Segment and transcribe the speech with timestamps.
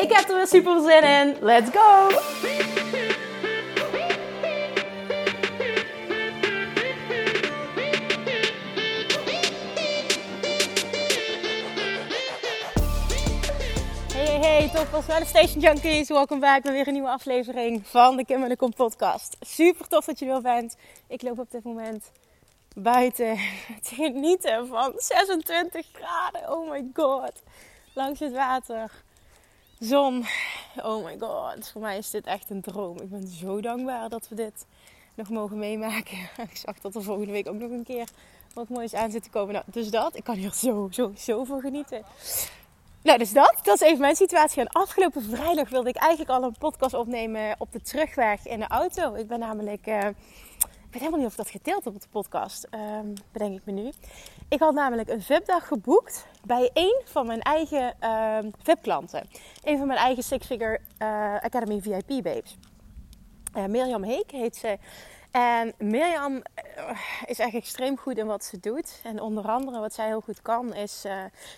[0.00, 1.36] Ik heb er weer super zin in.
[1.40, 2.08] Let's go!
[14.40, 16.08] Hey, toppers, Station Junkies.
[16.08, 19.36] Welkom bij weer een nieuwe aflevering van de Kim en de Kom podcast.
[19.40, 20.76] Super tof dat je er bent.
[21.08, 22.10] Ik loop op dit moment
[22.74, 23.36] buiten
[23.88, 26.52] te genieten van 26 graden.
[26.52, 27.42] Oh my god.
[27.94, 28.90] Langs het water.
[29.80, 30.24] Zon.
[30.82, 31.70] Oh my god.
[31.72, 33.00] Voor mij is dit echt een droom.
[33.00, 34.66] Ik ben zo dankbaar dat we dit
[35.14, 36.18] nog mogen meemaken.
[36.50, 38.08] Ik zag dat er volgende week ook nog een keer
[38.54, 39.52] wat moois aan zit te komen.
[39.52, 40.16] Nou, dus dat.
[40.16, 42.02] Ik kan hier zo, zo, zo van genieten.
[43.02, 43.58] Nou, dus dat.
[43.62, 44.60] Dat is even mijn situatie.
[44.60, 48.68] En afgelopen vrijdag wilde ik eigenlijk al een podcast opnemen op de terugweg in de
[48.68, 49.14] auto.
[49.14, 49.86] Ik ben namelijk...
[49.86, 50.14] Ik
[50.90, 52.66] weet helemaal niet of ik dat gedeeld heb op de podcast.
[52.74, 53.92] Um, bedenk ik me nu.
[54.48, 59.28] Ik had namelijk een VIP-dag geboekt bij een van mijn eigen uh, VIP-klanten.
[59.62, 62.56] Een van mijn eigen Six Figure uh, Academy VIP babes.
[63.56, 64.78] Uh, Mirjam Heek heet ze.
[65.30, 66.42] En Mirjam
[67.24, 69.00] is echt extreem goed in wat ze doet.
[69.02, 71.00] En onder andere wat zij heel goed kan is...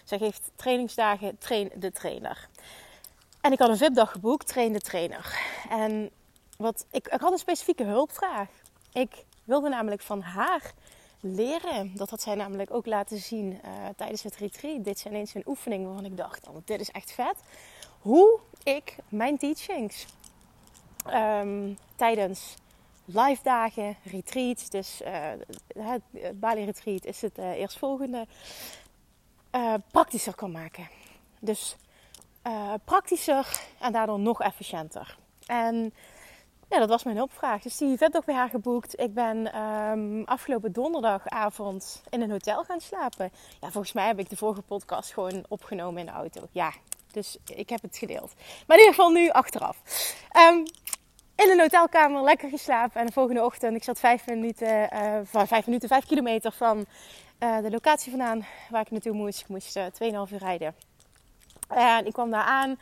[0.05, 2.49] Zij geeft trainingsdagen Train de Trainer.
[3.41, 5.39] En ik had een VIP-dag geboekt, Train de Trainer.
[5.69, 6.11] En
[6.57, 8.49] wat, ik, ik had een specifieke hulpvraag.
[8.93, 10.73] Ik wilde namelijk van haar
[11.21, 11.97] leren.
[11.97, 14.85] Dat had zij namelijk ook laten zien uh, tijdens het retreat.
[14.85, 17.37] Dit zijn eens een oefening waarvan ik dacht, oh, dit is echt vet.
[18.01, 20.07] Hoe ik mijn teachings
[21.07, 22.55] um, tijdens
[23.05, 25.31] live dagen, retreats, dus uh,
[25.79, 26.03] het
[26.41, 28.27] Bali retreat is het uh, eerstvolgende,
[29.91, 30.89] praktischer kan maken.
[31.41, 31.77] Dus
[32.85, 35.19] praktischer en daardoor nog efficiënter.
[35.47, 35.95] En
[36.73, 37.63] ja, dat was mijn hulpvraag.
[37.63, 39.01] Dus die vet ook bij haar geboekt.
[39.01, 43.31] Ik ben um, afgelopen donderdagavond in een hotel gaan slapen.
[43.61, 46.41] Ja, volgens mij heb ik de vorige podcast gewoon opgenomen in de auto.
[46.51, 46.73] Ja,
[47.11, 48.33] dus ik heb het gedeeld.
[48.67, 49.77] Maar in ieder geval nu achteraf.
[50.37, 50.65] Um,
[51.37, 53.01] in een hotelkamer lekker geslapen.
[53.01, 56.87] En de volgende ochtend, ik zat vijf minuten, uh, vijf minuten, vijf kilometer van
[57.41, 59.41] uh, de locatie vandaan waar ik naartoe moest.
[59.41, 60.75] Ik moest uh, 2,5 uur rijden.
[61.69, 62.79] En ik kwam daar aan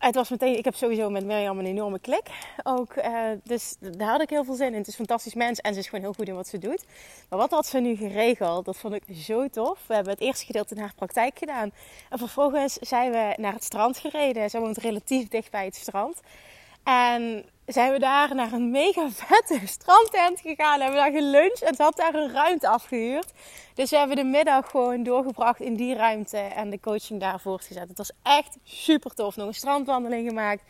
[0.00, 2.28] het was meteen, ik heb sowieso met Mirjam een enorme klik.
[2.62, 4.78] Ook, uh, dus daar had ik heel veel zin in.
[4.78, 6.84] Het is een fantastisch mens en ze is gewoon heel goed in wat ze doet.
[7.28, 8.64] Maar wat had ze nu geregeld?
[8.64, 9.78] Dat vond ik zo tof.
[9.86, 11.72] We hebben het eerste gedeelte in haar praktijk gedaan.
[12.10, 14.50] En vervolgens zijn we naar het strand gereden.
[14.50, 16.20] Ze woont relatief dicht bij het strand.
[16.84, 20.80] En zijn we daar naar een mega vette strandtent gegaan.
[20.80, 23.32] Hebben we daar geluncht en ze had daar een ruimte afgehuurd.
[23.74, 27.88] Dus we hebben de middag gewoon doorgebracht in die ruimte en de coaching daar voortgezet.
[27.88, 29.36] Het was echt super tof.
[29.36, 30.62] Nog een strandwandeling gemaakt.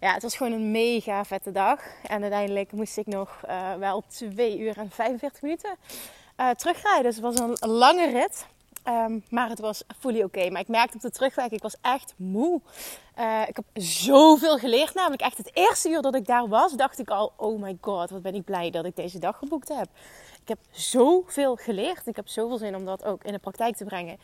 [0.00, 1.80] Ja, het was gewoon een mega vette dag.
[2.02, 5.76] En uiteindelijk moest ik nog uh, wel 2 uur en 45 minuten
[6.40, 7.02] uh, terugrijden.
[7.02, 8.46] Dus het was een lange rit.
[8.88, 10.50] Um, maar het was fully oké.
[10.50, 12.60] Maar ik merkte op de terugweg, ik was echt moe.
[13.18, 14.94] Uh, ik heb zoveel geleerd.
[14.94, 17.32] Namelijk echt het eerste uur dat ik daar was, dacht ik al...
[17.36, 19.88] Oh my god, wat ben ik blij dat ik deze dag geboekt heb.
[20.42, 22.06] Ik heb zoveel geleerd.
[22.06, 24.18] Ik heb zoveel zin om dat ook in de praktijk te brengen.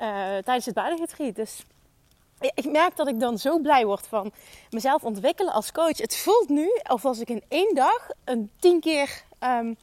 [0.00, 0.08] Uh,
[0.44, 1.34] tijdens het buitengetreat.
[1.34, 1.64] Dus
[2.40, 4.32] ik merk dat ik dan zo blij word van
[4.70, 5.98] mezelf ontwikkelen als coach.
[5.98, 9.22] Het voelt nu alsof ik in één dag een tien keer...
[9.44, 9.76] Um,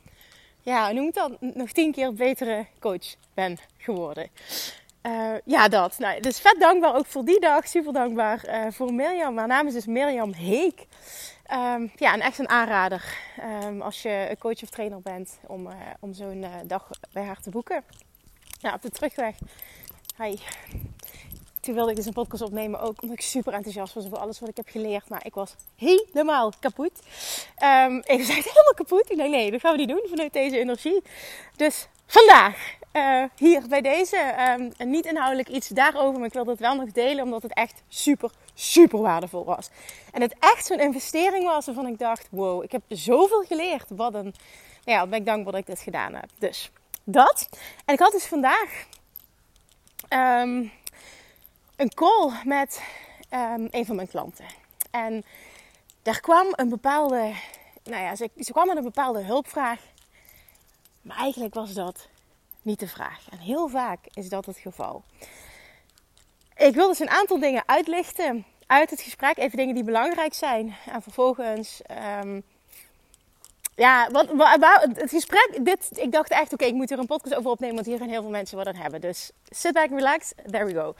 [0.67, 4.29] ja, noem ik dan nog tien keer betere coach ben geworden.
[5.03, 5.97] Uh, ja, dat.
[5.97, 7.67] Nou, dus vet dankbaar ook voor die dag.
[7.67, 9.33] Super dankbaar uh, voor Mirjam.
[9.33, 10.85] Mijn naam is dus Mirjam Heek.
[11.53, 13.03] Um, ja, en echt een aanrader
[13.63, 17.49] um, als je coach of trainer bent om, uh, om zo'n dag bij haar te
[17.49, 17.83] boeken.
[18.59, 19.35] Ja, op de terugweg.
[20.17, 20.35] Hi.
[21.67, 24.39] Toen wilde ik dus een podcast opnemen, ook omdat ik super enthousiast was over alles
[24.39, 25.09] wat ik heb geleerd.
[25.09, 26.91] Maar ik was helemaal kapot.
[27.63, 29.11] Um, ik was helemaal kapot.
[29.11, 31.03] Ik dacht, nee, dat gaan we niet doen vanuit deze energie.
[31.55, 36.59] Dus vandaag, uh, hier bij deze, um, niet inhoudelijk iets daarover, maar ik wilde het
[36.59, 39.69] wel nog delen, omdat het echt super, super waardevol was.
[40.11, 43.85] En het echt zo'n investering was waarvan ik dacht, wow, ik heb zoveel geleerd.
[43.89, 44.33] Wat een,
[44.85, 46.29] nou ja, ben ik dankbaar dat ik dit gedaan heb.
[46.39, 46.71] Dus
[47.03, 47.49] dat.
[47.85, 48.85] En ik had dus vandaag...
[50.09, 50.71] Um,
[51.77, 52.81] een call met
[53.33, 54.45] um, een van mijn klanten.
[54.91, 55.23] En
[56.01, 57.33] daar kwam een bepaalde,
[57.83, 59.79] nou ja, ze, kwam met een bepaalde hulpvraag.
[61.01, 62.07] Maar eigenlijk was dat
[62.61, 63.29] niet de vraag.
[63.29, 65.03] En heel vaak is dat het geval.
[66.55, 70.75] Ik wil dus een aantal dingen uitlichten uit het gesprek even dingen die belangrijk zijn.
[70.91, 71.81] En vervolgens,
[72.21, 72.43] um,
[73.77, 74.29] ja, wat,
[74.93, 77.87] het gesprek, dit, ik dacht echt, oké, ik moet hier een podcast over opnemen, want
[77.87, 79.01] hier gaan heel veel mensen wat aan hebben.
[79.01, 80.95] Dus sit back, relax, there we go.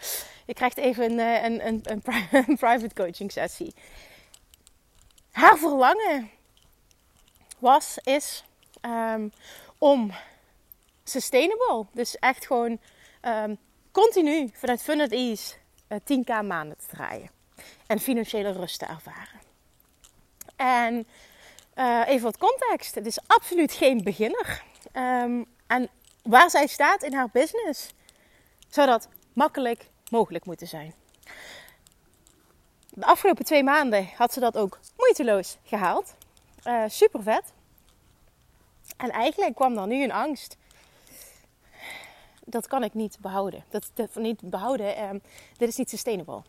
[0.45, 2.01] Je krijgt even een, eh, een, een,
[2.47, 3.73] een, private coaching sessie.
[5.31, 6.29] Haar verlangen
[7.59, 8.43] was, is
[8.81, 9.31] um,
[9.77, 10.11] om
[11.03, 12.79] sustainable, dus echt gewoon
[13.21, 13.57] um,
[13.91, 15.53] continu vanuit Fun at Ease
[15.93, 17.29] 10k eh, maanden te draaien.
[17.87, 19.41] En financiële rust te ervaren.
[20.55, 21.07] En
[21.77, 22.95] uh, even wat context.
[22.95, 24.63] Het is absoluut geen beginner.
[24.93, 25.89] Um, en
[26.23, 27.93] waar zij staat in haar business,
[28.69, 30.93] zou dat makkelijk mogelijk moeten zijn.
[32.89, 36.15] De afgelopen twee maanden had ze dat ook moeiteloos gehaald.
[36.63, 37.53] Uh, super vet.
[38.97, 40.57] En eigenlijk kwam dan nu een angst
[42.49, 43.63] dat kan ik niet behouden.
[43.69, 45.21] Dat, niet behouden, um,
[45.57, 46.41] dit is niet sustainable.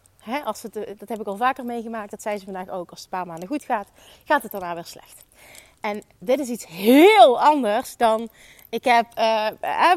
[0.45, 2.91] Als het, eh, dat heb ik al vaker meegemaakt, dat zei ze vandaag ook.
[2.91, 3.89] Als het een paar maanden goed gaat,
[4.25, 5.25] gaat het daarna weer slecht.
[5.81, 8.29] En dit is iets heel anders dan
[8.71, 9.49] ik heb uh,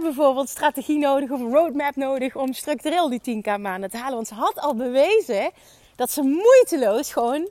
[0.01, 4.15] bijvoorbeeld strategie nodig of een roadmap nodig om structureel die 10k maanden te halen.
[4.15, 5.51] Want ze had al bewezen
[5.95, 7.49] dat ze moeiteloos gewoon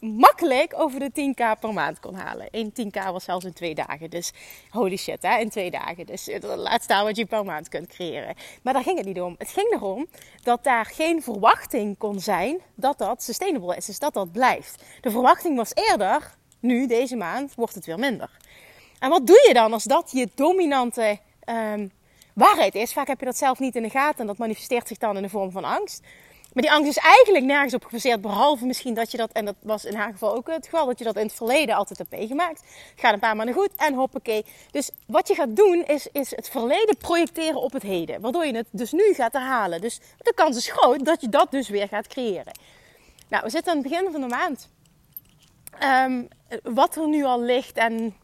[0.00, 2.50] makkelijk over de 10k per maand kon halen.
[2.50, 4.10] 1 10k was zelfs in twee dagen.
[4.10, 4.32] Dus
[4.70, 6.06] holy shit, hè, in twee dagen.
[6.06, 8.34] Dus laat staan wat je per maand kunt creëren.
[8.62, 9.34] Maar daar ging het niet om.
[9.38, 10.06] Het ging erom
[10.42, 13.86] dat daar geen verwachting kon zijn dat dat sustainable is.
[13.86, 14.84] Dus dat dat blijft.
[15.00, 18.30] De verwachting was eerder, nu, deze maand, wordt het weer minder.
[18.98, 21.90] En wat doe je dan als dat je dominante um,
[22.34, 22.92] waarheid is?
[22.92, 25.22] Vaak heb je dat zelf niet in de gaten en dat manifesteert zich dan in
[25.22, 26.04] de vorm van angst.
[26.58, 28.20] Maar die angst is eigenlijk nergens op gebaseerd.
[28.20, 30.98] Behalve misschien dat je dat, en dat was in haar geval ook het geval, dat
[30.98, 32.60] je dat in het verleden altijd hebt meegemaakt.
[32.60, 34.44] Het gaat een paar maanden goed en hoppakee.
[34.70, 38.20] Dus wat je gaat doen is, is het verleden projecteren op het heden.
[38.20, 39.80] Waardoor je het dus nu gaat herhalen.
[39.80, 42.52] Dus de kans is groot dat je dat dus weer gaat creëren.
[43.28, 44.68] Nou, we zitten aan het begin van de maand.
[45.82, 46.28] Um,
[46.62, 48.16] wat er nu al ligt en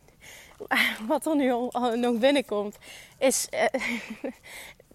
[1.08, 2.76] wat er nu al, nog binnenkomt,
[3.18, 3.48] is.
[3.54, 3.64] Uh,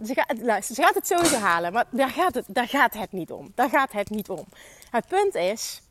[0.05, 3.51] ze gaat, gaat het sowieso halen, maar daar gaat, het, daar gaat het niet om.
[3.55, 4.45] Daar gaat het niet om.
[4.91, 5.81] Het punt is,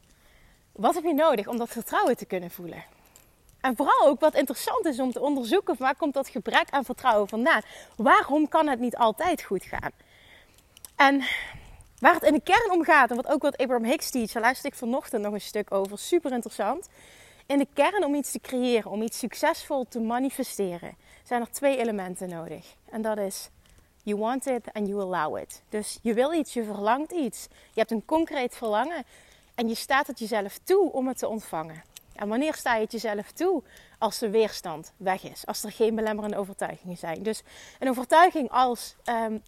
[0.73, 2.85] wat heb je nodig om dat vertrouwen te kunnen voelen?
[3.61, 7.29] En vooral ook wat interessant is om te onderzoeken, waar komt dat gebrek aan vertrouwen
[7.29, 7.61] vandaan?
[7.97, 9.91] Waarom kan het niet altijd goed gaan?
[10.97, 11.23] En
[11.99, 14.43] waar het in de kern om gaat, en wat ook wat Abraham Hicks teach, daar
[14.43, 16.89] luister ik vanochtend nog een stuk over, super interessant.
[17.47, 21.79] In de kern om iets te creëren, om iets succesvol te manifesteren, zijn er twee
[21.79, 22.75] elementen nodig.
[22.91, 23.51] En dat is
[24.09, 25.63] You want it and you allow it.
[25.69, 27.47] Dus je wil iets, je verlangt iets.
[27.51, 29.05] Je hebt een concreet verlangen
[29.55, 31.83] en je staat het jezelf toe om het te ontvangen.
[32.15, 33.63] En wanneer sta je het jezelf toe?
[33.99, 37.23] Als de weerstand weg is, als er geen belemmerende overtuigingen zijn.
[37.23, 37.43] Dus
[37.79, 39.43] een overtuiging als um,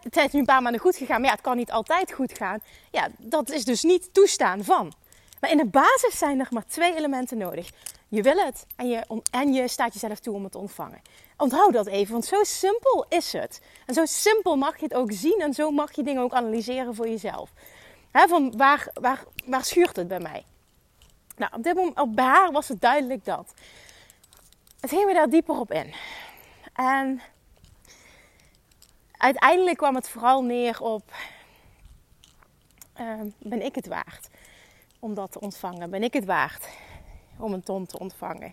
[0.00, 2.38] het is nu een paar maanden goed gegaan, maar ja, het kan niet altijd goed
[2.38, 2.60] gaan.
[2.90, 4.92] Ja, dat is dus niet toestaan van.
[5.40, 7.70] Maar in de basis zijn er maar twee elementen nodig.
[8.12, 11.02] Je wil het en je, en je staat jezelf toe om het te ontvangen.
[11.36, 13.60] Onthoud dat even, want zo simpel is het.
[13.86, 16.94] En zo simpel mag je het ook zien en zo mag je dingen ook analyseren
[16.94, 17.50] voor jezelf.
[18.12, 20.44] van waar, waar, waar schuurt het bij mij?
[21.36, 23.54] Nou, op dit moment, bij haar was het duidelijk dat.
[24.80, 25.94] Het ging me daar dieper op in.
[26.72, 27.20] En
[29.12, 31.12] uiteindelijk kwam het vooral neer op:
[33.00, 34.28] uh, ben ik het waard
[34.98, 35.90] om dat te ontvangen?
[35.90, 36.66] Ben ik het waard
[37.42, 38.52] om een ton te ontvangen?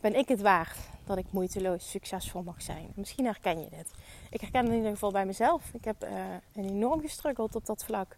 [0.00, 2.92] Ben ik het waard dat ik moeiteloos succesvol mag zijn?
[2.94, 3.90] Misschien herken je dit.
[4.30, 5.62] Ik herken het in ieder geval bij mezelf.
[5.72, 6.06] Ik heb
[6.54, 8.16] een enorm gestruggeld op dat vlak.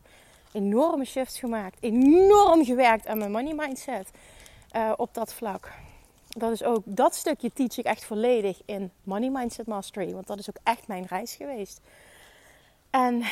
[0.52, 1.76] Enorme shifts gemaakt.
[1.80, 4.10] Enorm gewerkt aan mijn money mindset
[4.76, 5.72] uh, op dat vlak.
[6.28, 10.12] Dat is ook, dat stukje teach ik echt volledig in Money Mindset Mastery.
[10.12, 11.80] Want dat is ook echt mijn reis geweest.
[12.90, 13.22] En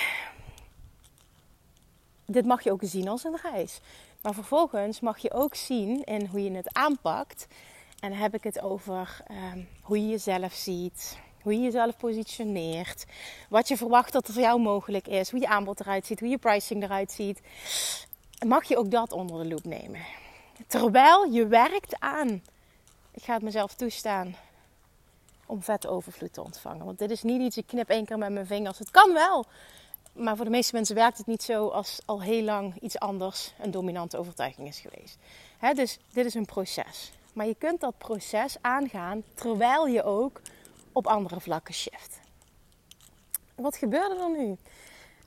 [2.27, 3.81] dit mag je ook zien als een reis.
[4.26, 7.47] Maar vervolgens mag je ook zien in hoe je het aanpakt.
[8.00, 13.04] En dan heb ik het over um, hoe je jezelf ziet, hoe je jezelf positioneert,
[13.49, 16.28] wat je verwacht dat er voor jou mogelijk is, hoe je aanbod eruit ziet, hoe
[16.28, 17.40] je pricing eruit ziet.
[18.47, 20.00] Mag je ook dat onder de loep nemen?
[20.66, 22.42] Terwijl je werkt aan,
[23.11, 24.37] ik ga het mezelf toestaan
[25.47, 26.85] om vet overvloed te ontvangen.
[26.85, 28.78] Want dit is niet iets, ik knip één keer met mijn vingers.
[28.78, 29.47] Het kan wel,
[30.17, 33.53] maar voor de meeste mensen werkt het niet zo als al heel lang iets anders
[33.59, 35.19] een dominante overtuiging is geweest.
[35.75, 37.13] dus dit is een proces.
[37.33, 40.41] Maar je kunt dat proces aangaan terwijl je ook
[40.93, 42.21] op andere vlakken shift.
[43.55, 44.57] Wat gebeurde er nu?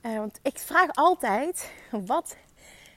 [0.02, 2.36] Uh, want ik vraag altijd: wat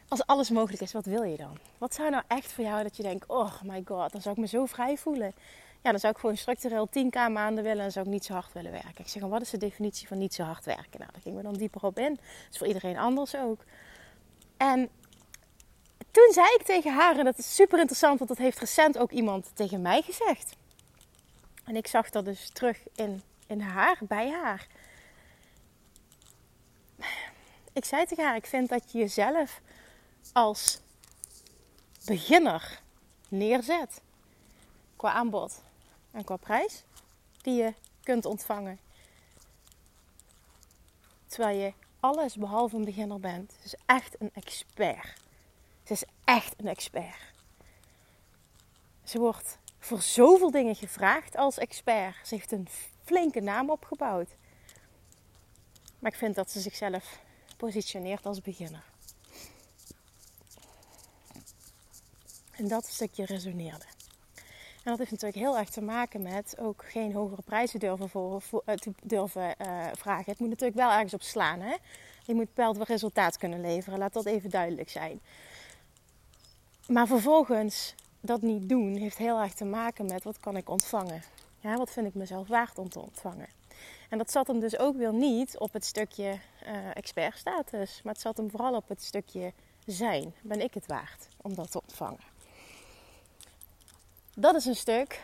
[0.09, 1.59] als alles mogelijk is, wat wil je dan?
[1.79, 4.41] Wat zou nou echt voor jou dat je denkt: oh my god, dan zou ik
[4.41, 5.35] me zo vrij voelen.
[5.83, 8.53] Ja, dan zou ik gewoon structureel 10k maanden willen en zou ik niet zo hard
[8.53, 8.99] willen werken.
[9.05, 10.99] Ik zeg: wat is de definitie van niet zo hard werken?
[11.01, 12.15] Nou, daar gingen we dan dieper op in.
[12.15, 13.65] Dat is voor iedereen anders ook.
[14.57, 14.89] En
[16.11, 19.11] toen zei ik tegen haar, en dat is super interessant, want dat heeft recent ook
[19.11, 20.57] iemand tegen mij gezegd.
[21.65, 24.67] En ik zag dat dus terug in, in haar, bij haar.
[27.73, 29.61] Ik zei tegen haar, ik vind dat je jezelf
[30.33, 30.81] als
[32.05, 32.81] beginner
[33.29, 34.01] neerzet.
[34.97, 35.63] Qua aanbod
[36.13, 36.85] en qua prijs
[37.43, 38.79] die je kunt ontvangen.
[41.27, 43.53] Terwijl je alles behalve een beginner bent.
[43.53, 45.21] Ze is echt een expert.
[45.85, 47.33] Ze is echt een expert.
[49.05, 52.27] Ze wordt voor zoveel dingen gevraagd als expert.
[52.27, 52.69] Ze heeft een
[53.05, 54.29] flinke naam opgebouwd.
[55.99, 57.21] Maar ik vind dat ze zichzelf
[57.57, 58.85] positioneert als beginner.
[62.51, 63.92] En dat stukje resoneerde.
[64.85, 68.43] En dat heeft natuurlijk heel erg te maken met ook geen hogere prijzen durven, voor,
[68.67, 70.31] uh, durven uh, vragen.
[70.31, 71.61] Het moet natuurlijk wel ergens op slaan.
[71.61, 71.77] Hè?
[72.25, 73.99] Je moet bepaald resultaat kunnen leveren.
[73.99, 75.21] Laat dat even duidelijk zijn.
[76.87, 81.23] Maar vervolgens dat niet doen heeft heel erg te maken met wat kan ik ontvangen.
[81.61, 83.49] Ja, wat vind ik mezelf waard om te ontvangen.
[84.09, 88.01] En dat zat hem dus ook weer niet op het stukje uh, expertstatus.
[88.03, 89.53] Maar het zat hem vooral op het stukje
[89.87, 90.35] zijn.
[90.43, 92.32] Ben ik het waard om dat te ontvangen?
[94.37, 95.21] Dat is een stuk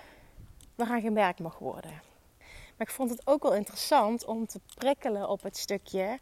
[0.74, 1.90] waaraan gemerkt mag worden.
[2.76, 6.18] Maar ik vond het ook wel interessant om te prikkelen op het stukje.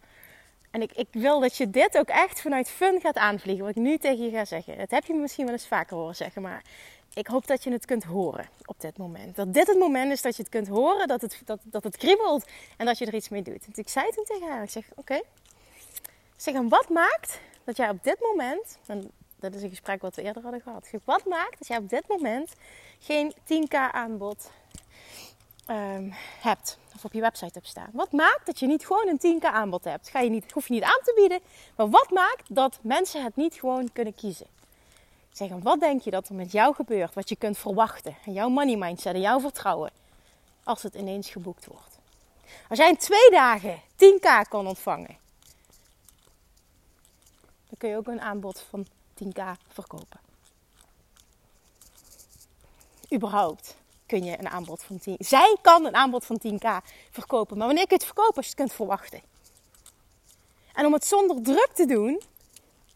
[0.71, 3.65] En ik, ik wil dat je dit ook echt vanuit fun gaat aanvliegen.
[3.65, 4.79] Wat ik nu tegen je ga zeggen.
[4.79, 6.43] Dat heb je misschien wel eens vaker horen zeggen.
[6.43, 6.65] Maar
[7.15, 9.37] ik hoop dat je het kunt horen op dit moment.
[9.37, 11.09] Dat dit het moment is dat je het kunt horen.
[11.09, 12.45] Dat het, dat, dat het kriebelt.
[12.77, 13.65] En dat je er iets mee doet.
[13.65, 14.63] En ik zei toen tegen haar.
[14.63, 15.01] Ik zeg oké.
[15.01, 15.23] Okay.
[16.37, 18.79] Zeg en wat maakt dat jij op dit moment
[19.51, 20.91] dat is een gesprek wat we eerder hadden gehad.
[21.05, 22.53] Wat maakt dat jij op dit moment
[22.99, 24.51] geen 10k aanbod
[25.71, 27.91] um, hebt of op je website hebt staan?
[27.93, 30.09] Wat maakt dat je niet gewoon een 10k aanbod hebt?
[30.09, 31.41] Ga je niet, hoef je niet aan te bieden.
[31.77, 34.47] Maar wat maakt dat mensen het niet gewoon kunnen kiezen?
[35.33, 37.15] Zeg, wat denk je dat er met jou gebeurt?
[37.15, 38.17] Wat je kunt verwachten?
[38.25, 39.91] En jouw money mindset en jouw vertrouwen.
[40.65, 41.99] Als het ineens geboekt wordt.
[42.69, 45.17] Als jij in twee dagen 10k kan ontvangen.
[47.69, 48.87] Dan kun je ook een aanbod van
[49.25, 50.21] 10k verkopen.
[53.15, 55.17] Überhaupt kun je een aanbod van 10.
[55.19, 56.69] Zij kan een aanbod van 10k
[57.11, 57.57] verkopen.
[57.57, 58.37] Maar wanneer je het verkopen?
[58.37, 59.21] Als je het kunt verwachten.
[60.75, 62.23] En om het zonder druk te doen,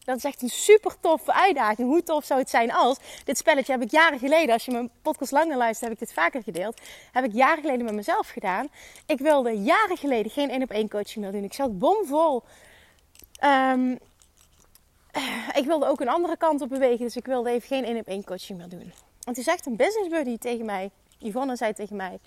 [0.03, 1.87] dat is echt een super toffe uitdaging.
[1.87, 2.97] Hoe tof zou het zijn als.
[3.23, 6.13] Dit spelletje heb ik jaren geleden, als je mijn podcast langer luistert, heb ik dit
[6.13, 6.81] vaker gedeeld.
[7.11, 8.67] Heb ik jaren geleden met mezelf gedaan.
[9.05, 11.43] Ik wilde jaren geleden geen één op één coaching meer doen.
[11.43, 12.43] Ik zat bomvol
[13.43, 13.99] um,
[15.59, 17.05] ik wilde ook een andere kant op bewegen.
[17.05, 18.93] Dus ik wilde even geen één op één coaching meer doen.
[19.21, 22.19] Want toen zegt een business buddy tegen mij, Yvonne zei tegen mij...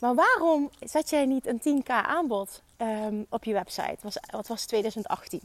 [0.00, 3.96] Maar waarom zet jij niet een 10k aanbod um, op je website?
[4.00, 5.40] Was, wat was 2018?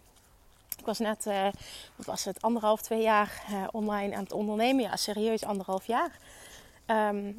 [0.78, 1.48] Ik was net, uh,
[1.96, 4.84] wat was het, anderhalf, twee jaar uh, online aan het ondernemen.
[4.84, 6.20] Ja, serieus anderhalf jaar.
[6.88, 7.36] Um,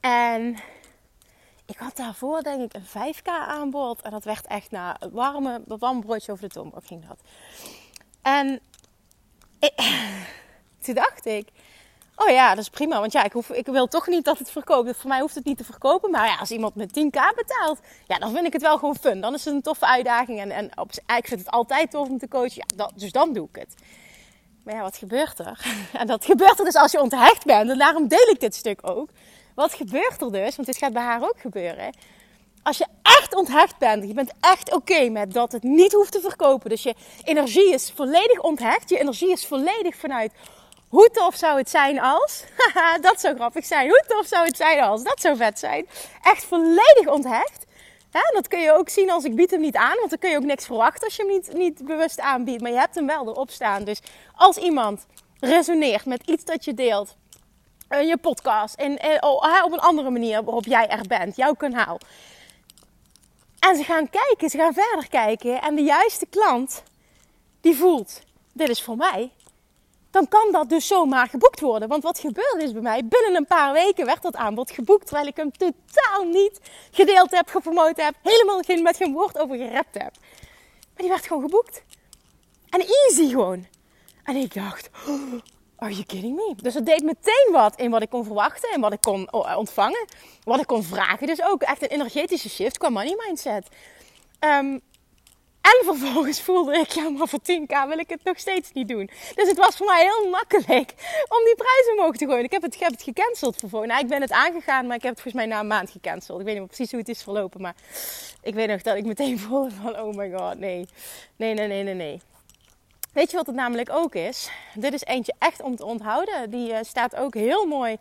[0.00, 0.56] en
[1.66, 4.02] ik had daarvoor denk ik een 5k aanbod.
[4.02, 7.18] En dat werd echt na een warme, warm broodje over de toonbank ging dat.
[8.22, 8.60] En
[10.84, 11.48] toen dacht ik,
[12.16, 13.00] oh ja, dat is prima.
[13.00, 14.96] Want ja, ik, hoef, ik wil toch niet dat het verkoopt.
[14.96, 16.10] Voor mij hoeft het niet te verkopen.
[16.10, 19.20] Maar ja, als iemand met 10k betaalt, ja, dan vind ik het wel gewoon fun.
[19.20, 20.40] Dan is het een toffe uitdaging.
[20.40, 22.64] En, en op, ik vind het altijd tof om te coachen.
[22.76, 23.74] Ja, dus dan doe ik het.
[24.64, 25.60] Maar ja, wat gebeurt er?
[25.92, 27.70] En dat gebeurt er dus als je onthecht bent.
[27.70, 29.08] En daarom deel ik dit stuk ook.
[29.56, 30.56] Wat gebeurt er dus?
[30.56, 31.94] Want dit gaat bij haar ook gebeuren.
[32.62, 36.20] Als je echt onthecht bent, je bent echt oké met dat het niet hoeft te
[36.20, 36.70] verkopen.
[36.70, 36.94] Dus je
[37.24, 38.88] energie is volledig onthecht.
[38.88, 40.32] Je energie is volledig vanuit
[40.88, 42.44] hoe tof zou het zijn als.
[42.56, 43.88] Haha, dat zou grappig zijn.
[43.88, 45.02] Hoe tof zou het zijn als.
[45.02, 45.86] Dat zou vet zijn.
[46.22, 47.64] Echt volledig onthecht.
[48.12, 49.96] Ja, dat kun je ook zien als ik bied hem niet aan.
[49.96, 52.62] Want dan kun je ook niks verwachten als je hem niet, niet bewust aanbiedt.
[52.62, 53.84] Maar je hebt hem wel erop staan.
[53.84, 54.00] Dus
[54.34, 55.06] als iemand
[55.40, 57.16] resoneert met iets dat je deelt
[57.88, 58.74] je podcast.
[58.74, 61.36] En, oh, op een andere manier waarop jij er bent.
[61.36, 61.98] Jouw kanaal.
[63.58, 65.62] En ze gaan kijken, ze gaan verder kijken.
[65.62, 66.82] En de juiste klant
[67.60, 69.30] die voelt, dit is voor mij.
[70.10, 71.88] Dan kan dat dus zomaar geboekt worden.
[71.88, 75.06] Want wat gebeurde is bij mij, binnen een paar weken werd dat aanbod geboekt.
[75.06, 78.14] Terwijl ik hem totaal niet gedeeld heb, gepromoot heb.
[78.22, 80.12] Helemaal geen, met geen woord over gerept heb.
[80.92, 81.82] Maar die werd gewoon geboekt.
[82.70, 83.66] En easy gewoon.
[84.24, 84.88] En ik dacht,
[85.76, 86.54] Are you kidding me?
[86.62, 89.56] Dus het deed meteen wat in wat ik kon verwachten en wat ik kon oh,
[89.56, 90.06] ontvangen.
[90.44, 91.26] Wat ik kon vragen.
[91.26, 93.68] Dus ook echt een energetische shift qua money mindset.
[94.40, 94.80] Um,
[95.66, 99.10] en vervolgens voelde ik, ja, maar voor 10k wil ik het nog steeds niet doen.
[99.34, 100.94] Dus het was voor mij heel makkelijk
[101.28, 102.44] om die prijs omhoog te gooien.
[102.44, 103.92] Ik heb het, ik heb het gecanceld vervolgens.
[103.92, 106.40] Nou, ik ben het aangegaan, maar ik heb het volgens mij na een maand gecanceld.
[106.40, 107.74] Ik weet niet precies hoe het is verlopen, maar
[108.42, 110.88] ik weet nog dat ik meteen voelde van, oh my god, nee.
[111.36, 112.20] Nee, nee, nee, nee, nee.
[113.16, 114.50] Weet je wat het namelijk ook is?
[114.74, 116.50] Dit is eentje echt om te onthouden.
[116.50, 117.96] Die uh, staat ook heel mooi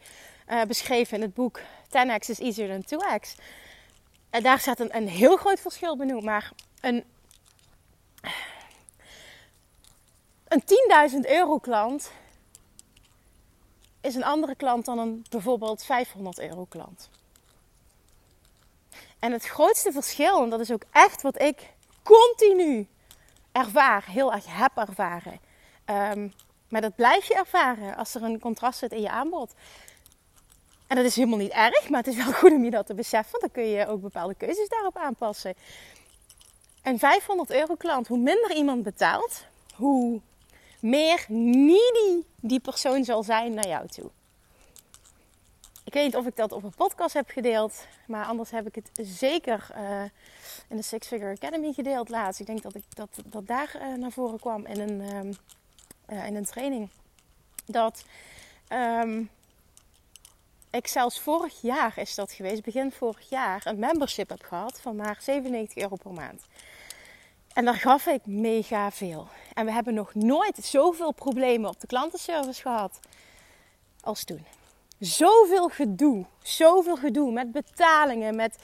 [0.49, 3.41] uh, beschreven in het boek 10x is easier than 2x.
[4.29, 6.23] En daar staat een, een heel groot verschil benoemd.
[6.23, 7.03] Maar een,
[10.47, 10.63] een
[11.11, 12.11] 10.000 euro klant
[14.01, 17.09] is een andere klant dan een bijvoorbeeld 500 euro klant.
[19.19, 22.87] En het grootste verschil, en dat is ook echt wat ik continu
[23.55, 25.39] ervaar, heel erg heb ervaren.
[25.85, 26.33] Um,
[26.67, 29.53] maar dat blijf je ervaren als er een contrast zit in je aanbod.
[30.87, 32.93] En dat is helemaal niet erg, maar het is wel goed om je dat te
[32.93, 33.39] beseffen.
[33.39, 35.53] Dan kun je ook bepaalde keuzes daarop aanpassen.
[36.83, 39.45] Een 500 euro klant, hoe minder iemand betaalt,
[39.75, 40.19] hoe
[40.79, 44.09] meer needy die persoon zal zijn naar jou toe.
[45.95, 48.89] Weet niet of ik dat op een podcast heb gedeeld, maar anders heb ik het
[49.07, 50.01] zeker uh,
[50.67, 52.39] in de Six Figure Academy gedeeld laatst.
[52.39, 55.33] Ik denk dat ik dat, dat daar uh, naar voren kwam in een, um,
[56.09, 56.89] uh, in een training.
[57.65, 58.05] Dat
[58.69, 59.29] um,
[60.69, 64.95] ik zelfs vorig jaar is dat geweest, begin vorig jaar, een membership heb gehad van
[64.95, 66.41] maar 97 euro per maand.
[67.53, 69.27] En daar gaf ik mega veel.
[69.53, 72.99] En we hebben nog nooit zoveel problemen op de klantenservice gehad
[74.01, 74.45] als toen.
[74.99, 78.57] Zoveel gedoe, zoveel gedoe met betalingen, met,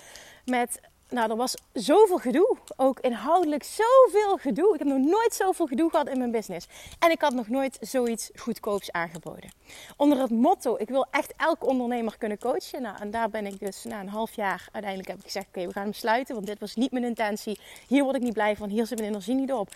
[0.46, 0.80] met
[1.12, 2.58] nou, er was zoveel gedoe.
[2.76, 4.74] Ook inhoudelijk zoveel gedoe.
[4.74, 6.68] Ik heb nog nooit zoveel gedoe gehad in mijn business.
[7.00, 9.52] En ik had nog nooit zoiets goedkoops aangeboden.
[9.98, 12.82] Onder het motto, ik wil echt elke ondernemer kunnen coachen.
[12.82, 15.68] Nou, en daar ben ik dus na een half jaar uiteindelijk heb ik gezegd, oké,
[15.68, 16.36] we gaan hem sluiten.
[16.36, 17.60] Want dit was niet mijn intentie.
[17.88, 18.70] Hier word ik niet blij van.
[18.70, 19.70] Hier zit mijn energie niet op.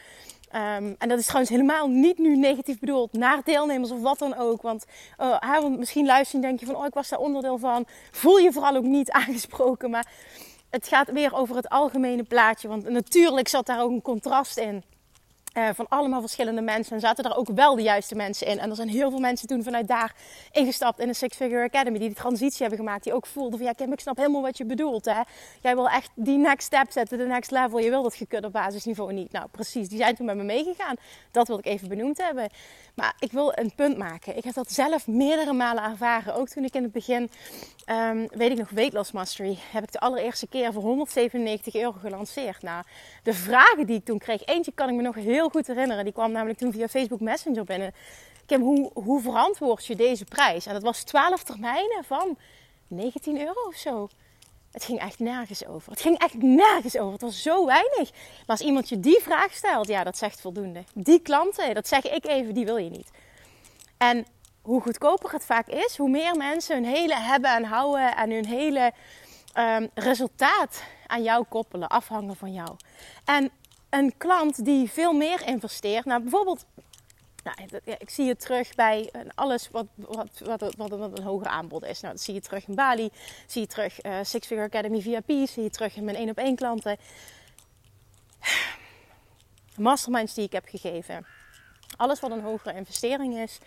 [0.55, 4.35] Um, en dat is trouwens helemaal niet nu negatief bedoeld naar deelnemers of wat dan
[4.35, 4.61] ook.
[4.61, 4.85] Want,
[5.19, 7.85] uh, misschien luister je en denk je van, oh, ik was daar onderdeel van.
[8.11, 9.89] Voel je vooral ook niet aangesproken.
[9.89, 10.07] Maar
[10.75, 12.67] het gaat weer over het algemene plaatje.
[12.67, 14.83] Want natuurlijk zat daar ook een contrast in.
[15.57, 16.93] Uh, van allemaal verschillende mensen.
[16.95, 18.59] En zaten daar ook wel de juiste mensen in.
[18.59, 20.15] En er zijn heel veel mensen toen vanuit daar
[20.51, 21.97] ingestapt in de Six Figure Academy.
[21.97, 23.03] Die die transitie hebben gemaakt.
[23.03, 25.05] Die ook voelden van ja ik snap helemaal wat je bedoelt.
[25.05, 25.21] Hè?
[25.61, 27.79] Jij wil echt die next step zetten, de next level.
[27.79, 29.31] Je wil dat gekut op basisniveau niet.
[29.31, 30.95] Nou precies, die zijn toen met me meegegaan.
[31.31, 32.49] Dat wil ik even benoemd hebben.
[32.95, 34.37] Maar ik wil een punt maken.
[34.37, 36.35] Ik heb dat zelf meerdere malen ervaren.
[36.35, 37.29] Ook toen ik in het begin,
[37.89, 39.57] um, weet ik nog, Weight Mastery.
[39.71, 42.61] Heb ik de allereerste keer voor 197 euro gelanceerd.
[42.61, 42.83] Nou,
[43.23, 44.45] de vragen die ik toen kreeg.
[44.45, 46.03] Eentje kan ik me nog heel goed herinneren.
[46.03, 47.93] Die kwam namelijk toen via Facebook Messenger binnen.
[48.45, 50.65] Kim, hoe, hoe verantwoord je deze prijs?
[50.65, 52.37] En dat was 12 termijnen van
[52.87, 54.07] 19 euro of zo.
[54.71, 55.91] Het ging echt nergens over.
[55.91, 57.11] Het ging echt nergens over.
[57.11, 58.11] Het was zo weinig.
[58.11, 60.83] Maar als iemand je die vraag stelt, ja, dat zegt voldoende.
[60.93, 63.09] Die klanten, dat zeg ik even, die wil je niet.
[63.97, 64.25] En
[64.61, 68.45] hoe goedkoper het vaak is, hoe meer mensen hun hele hebben en houden en hun
[68.45, 68.93] hele
[69.57, 72.69] um, resultaat aan jou koppelen, afhangen van jou.
[73.25, 73.51] En
[73.97, 76.65] een klant die veel meer investeert, nou bijvoorbeeld
[77.45, 82.01] nou, ik zie het terug bij alles wat, wat, wat, wat, een hoger aanbod is.
[82.01, 83.09] Nou, dat zie je terug in Bali,
[83.47, 86.37] zie je terug uh, Six Figure Academy VIP, zie je terug in mijn één op
[86.37, 86.97] één klanten.
[89.77, 91.25] Masterminds die ik heb gegeven.
[91.97, 93.59] Alles wat een hogere investering is,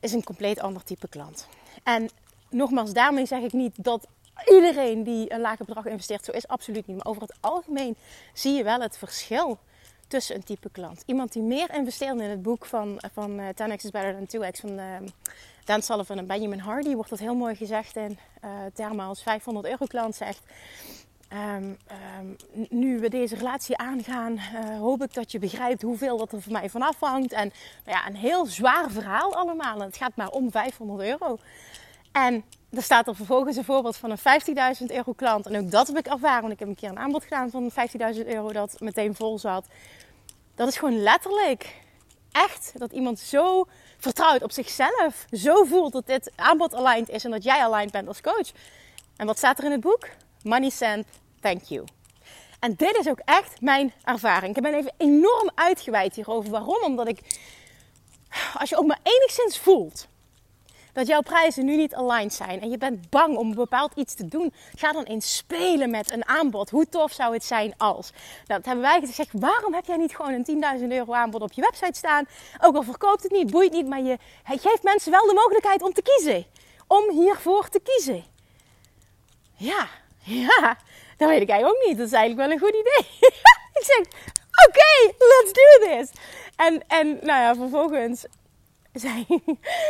[0.00, 1.48] is een compleet ander type klant.
[1.82, 2.10] En
[2.50, 4.06] nogmaals, daarmee zeg ik niet dat
[4.46, 6.96] iedereen die een lager bedrag investeert, zo is absoluut niet.
[6.96, 7.96] Maar over het algemeen
[8.32, 9.58] zie je wel het verschil
[10.08, 11.02] tussen een type klant.
[11.06, 14.60] Iemand die meer investeert in het boek van, van uh, 10x is better than 2x
[14.60, 14.84] van uh,
[15.64, 18.18] Dan Sullivan en Benjamin Hardy wordt dat heel mooi gezegd in
[18.78, 20.40] uh, als 500 euro klant zegt.
[21.32, 21.76] Um,
[22.18, 22.36] um,
[22.68, 26.52] nu we deze relatie aangaan, uh, hoop ik dat je begrijpt hoeveel dat er voor
[26.52, 27.32] mij van afhangt.
[27.32, 27.52] En
[27.84, 29.74] nou ja, een heel zwaar verhaal allemaal.
[29.80, 31.38] En het gaat maar om 500 euro.
[32.12, 34.18] En er staat er vervolgens een voorbeeld van een
[34.80, 35.46] 50.000 euro klant.
[35.46, 37.70] En ook dat heb ik ervaren, want ik heb een keer een aanbod gedaan van
[38.16, 39.66] 15.000 euro dat meteen vol zat.
[40.54, 41.74] Dat is gewoon letterlijk
[42.32, 43.66] echt dat iemand zo
[43.98, 48.08] vertrouwt op zichzelf, zo voelt dat dit aanbod aligned is en dat jij aligned bent
[48.08, 48.50] als coach.
[49.16, 50.08] En wat staat er in het boek?
[50.42, 51.06] Money sent,
[51.40, 51.84] thank you.
[52.60, 54.56] En dit is ook echt mijn ervaring.
[54.56, 56.50] Ik ben even enorm uitgeweid hierover.
[56.50, 56.82] Waarom?
[56.82, 57.20] Omdat ik,
[58.58, 60.06] als je ook maar enigszins voelt
[60.92, 64.28] dat jouw prijzen nu niet aligned zijn en je bent bang om bepaald iets te
[64.28, 66.70] doen, ga dan eens spelen met een aanbod.
[66.70, 68.10] Hoe tof zou het zijn als?
[68.10, 69.30] Nou, dat hebben wij gezegd.
[69.32, 72.26] Waarom heb jij niet gewoon een 10.000 euro aanbod op je website staan?
[72.60, 75.92] Ook al verkoopt het niet, boeit niet, maar je geeft mensen wel de mogelijkheid om
[75.92, 76.46] te kiezen.
[76.86, 78.24] Om hiervoor te kiezen.
[79.56, 79.88] Ja,
[80.24, 80.76] ja,
[81.16, 81.98] dat weet ik eigenlijk ook niet.
[81.98, 83.18] Dat is eigenlijk wel een goed idee.
[83.78, 83.98] ik zeg,
[84.66, 86.10] oké, let's do this.
[86.56, 88.24] En, en nou ja, vervolgens
[88.92, 89.26] zij,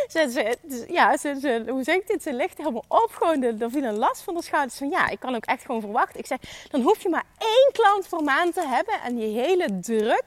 [0.31, 2.23] ze, ja, ze, ze, hoe zeg ik dit?
[2.23, 3.09] Ze ligt helemaal op.
[3.13, 4.79] Gewoon, er viel een last van de schouders.
[4.79, 6.19] Van ja, ik kan ook echt gewoon verwachten.
[6.19, 6.39] Ik zeg,
[6.71, 9.01] dan hoef je maar één klant per maand te hebben.
[9.01, 10.25] En die hele druk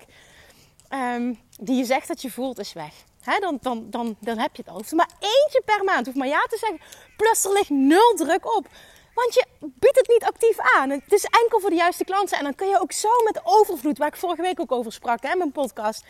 [0.90, 2.94] ehm, die je zegt dat je voelt is weg.
[3.40, 4.84] dan, dan, dan, dan heb je het al.
[4.96, 6.06] Maar eentje per maand.
[6.06, 6.80] Hoef maar ja te zeggen.
[7.18, 8.68] Plus er ligt nul druk op.
[9.14, 10.90] Want je biedt het niet actief aan.
[10.90, 12.38] Het is enkel voor de juiste klanten.
[12.38, 15.24] En dan kun je ook zo met overvloed, waar ik vorige week ook over sprak
[15.24, 16.04] in mijn podcast.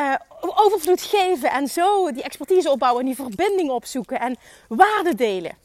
[0.00, 4.36] Uh, overvloed geven en zo die expertise opbouwen en die verbinding opzoeken en
[4.68, 5.56] waarde delen.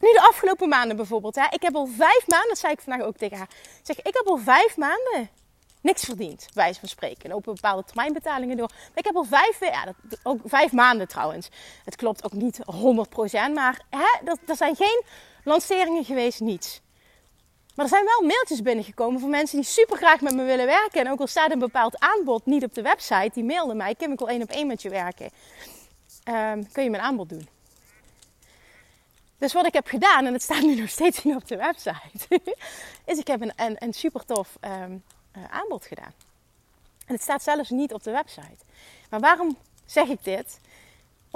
[0.00, 1.34] Nu de afgelopen maanden bijvoorbeeld.
[1.34, 3.48] Hè, ik heb al vijf maanden, dat zei ik vandaag ook tegen haar.
[3.82, 5.30] Zeg, ik heb al vijf maanden
[5.86, 7.30] niks verdiend, wijze van spreken.
[7.30, 8.68] Lopen bepaalde termijnbetalingen door.
[8.68, 11.48] Maar ik heb al vijf, ja, dat, ook vijf maanden trouwens.
[11.84, 15.02] Het klopt ook niet 100%, maar hè, dat, er zijn geen
[15.44, 16.80] lanceringen geweest, niets.
[17.76, 21.00] Maar er zijn wel mailtjes binnengekomen van mensen die super graag met me willen werken.
[21.00, 24.12] En ook al staat een bepaald aanbod niet op de website, die mailden mij: Kim,
[24.12, 25.30] ik wil één op één met je werken.
[26.28, 27.48] Um, kun je mijn aanbod doen?
[29.38, 32.28] Dus wat ik heb gedaan, en het staat nu nog steeds niet op de website,
[33.04, 35.02] is ik heb een, super tof um,
[35.50, 36.12] aanbod gedaan.
[37.06, 38.64] En het staat zelfs niet op de website.
[39.10, 40.60] Maar waarom zeg ik dit?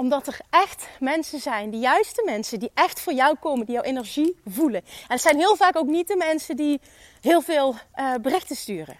[0.01, 3.83] Omdat er echt mensen zijn, de juiste mensen, die echt voor jou komen, die jouw
[3.83, 4.81] energie voelen.
[4.85, 6.81] En het zijn heel vaak ook niet de mensen die
[7.21, 8.97] heel veel uh, berichten sturen.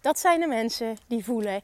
[0.00, 1.62] Dat zijn de mensen die voelen,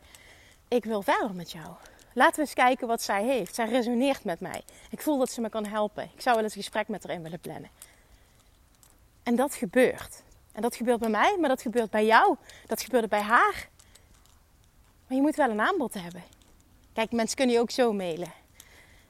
[0.69, 1.67] ik wil verder met jou.
[2.15, 3.55] Laten we eens kijken wat zij heeft.
[3.55, 4.63] Zij resoneert met mij.
[4.91, 6.11] Ik voel dat ze me kan helpen.
[6.15, 7.71] Ik zou wel eens een gesprek met haar in willen plannen.
[9.23, 10.23] En dat gebeurt.
[10.53, 12.37] En dat gebeurt bij mij, maar dat gebeurt bij jou.
[12.67, 13.69] Dat gebeurde bij haar.
[15.07, 16.36] Maar je moet wel een aanbod hebben.
[16.97, 18.33] Kijk, mensen kunnen je ook zo mailen.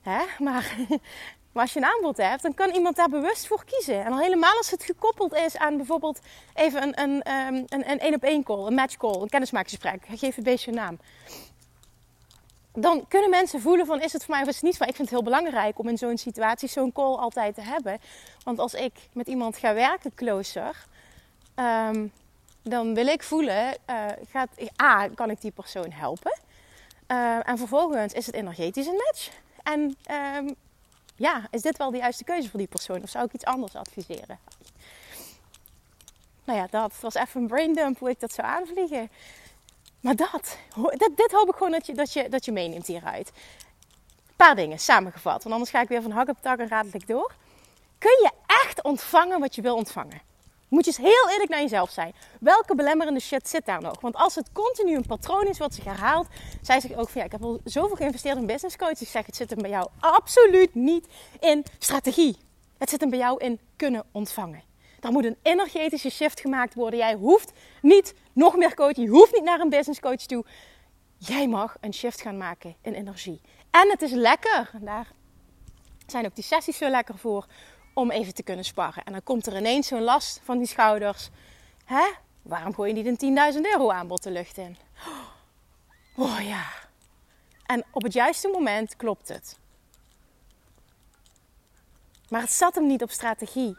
[0.03, 0.25] Hè?
[0.39, 0.77] Maar,
[1.53, 4.05] maar als je een aanbod hebt, dan kan iemand daar bewust voor kiezen.
[4.05, 6.21] En al helemaal als het gekoppeld is aan bijvoorbeeld
[6.55, 10.19] even een een, ehm, een, een, een op één call, een match call, een kennismakingsgesprek.
[10.19, 10.99] Geef het beestje een naam.
[12.73, 14.79] Dan kunnen mensen voelen van is het voor mij of is het niet.
[14.79, 17.99] Maar ik vind het heel belangrijk om in zo'n situatie zo'n call altijd te hebben.
[18.45, 20.87] Want als ik met iemand ga werken closer,
[21.57, 22.13] um,
[22.63, 24.49] dan wil ik voelen, uh, gaat,
[24.83, 26.45] A, kan ik die persoon helpen?
[27.09, 29.31] Uh, en vervolgens is het energetisch een match.
[29.63, 29.97] En
[30.37, 30.55] um,
[31.17, 33.03] ja, is dit wel de juiste keuze voor die persoon?
[33.03, 34.39] Of zou ik iets anders adviseren?
[36.45, 39.11] Nou ja, dat was even een braindump hoe ik dat zou aanvliegen.
[40.01, 40.59] Maar dat,
[41.17, 43.33] dit, hoop ik gewoon dat je, dat, je, dat je meeneemt hieruit.
[44.29, 46.87] Een paar dingen samengevat, want anders ga ik weer van hak op tak en raad
[46.91, 47.33] ik door.
[47.99, 50.21] Kun je echt ontvangen wat je wil ontvangen?
[50.69, 52.15] Moet je eens heel eerlijk naar jezelf zijn.
[52.41, 54.01] Welke belemmerende shit zit daar nog?
[54.01, 56.27] Want als het continu een patroon is wat zich herhaalt,
[56.63, 59.01] zij zich ook van ja, ik heb al zoveel geïnvesteerd in business coach.
[59.01, 61.07] Ik zeg, het zit hem bij jou absoluut niet
[61.41, 62.37] in strategie.
[62.79, 64.63] Het zit hem bij jou in kunnen ontvangen.
[65.01, 66.99] Er moet een energetische shift gemaakt worden.
[66.99, 67.53] Jij hoeft
[67.83, 70.45] niet nog meer coach, je hoeft niet naar een business coach toe.
[71.19, 73.41] Jij mag een shift gaan maken in energie.
[73.71, 74.71] En het is lekker.
[74.81, 75.13] Daar
[76.07, 77.47] zijn ook die sessies zo lekker voor
[77.97, 79.05] om even te kunnen sparren.
[79.05, 81.31] En dan komt er ineens zo'n last van die schouders.
[81.85, 82.13] Hè?
[82.43, 84.77] Waarom gooi je niet een 10.000 euro aanbod de lucht in?
[86.17, 86.65] Oh ja.
[87.67, 89.59] En op het juiste moment klopt het.
[92.29, 93.77] Maar het zat hem niet op strategie.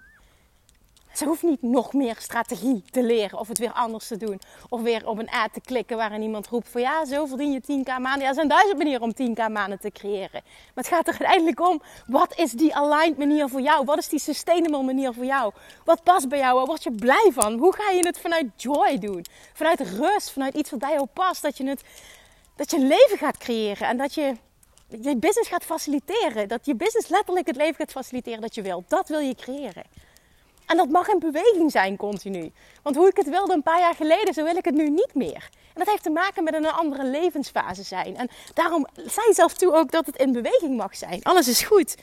[1.18, 4.40] Ze hoeft niet nog meer strategie te leren of het weer anders te doen.
[4.70, 7.62] Of weer op een ad te klikken waarin iemand roept van ja, zo verdien je
[7.62, 8.20] 10k maanden.
[8.20, 10.42] Ja, er zijn duizend manieren om 10k maanden te creëren.
[10.44, 13.86] Maar het gaat er uiteindelijk om, wat is die aligned manier voor jou?
[13.86, 15.54] Wat is die sustainable manier voor jou?
[15.86, 16.56] Wat past bij jou?
[16.56, 17.58] Waar word je blij van?
[17.58, 19.26] Hoe ga je het vanuit joy doen?
[19.54, 21.42] Vanuit rust, vanuit iets wat bij jou past.
[21.42, 21.84] Dat je, het,
[22.56, 24.36] dat je leven gaat creëren en dat je
[24.88, 26.48] je business gaat faciliteren.
[26.48, 28.84] Dat je business letterlijk het leven gaat faciliteren dat je wil.
[28.88, 29.84] Dat wil je creëren.
[30.68, 32.52] En dat mag in beweging zijn continu.
[32.82, 35.14] Want hoe ik het wilde een paar jaar geleden, zo wil ik het nu niet
[35.14, 35.50] meer.
[35.74, 38.16] En dat heeft te maken met een andere levensfase zijn.
[38.18, 41.24] En daarom zei zelf toe ook dat het in beweging mag zijn.
[41.24, 41.96] Alles is goed.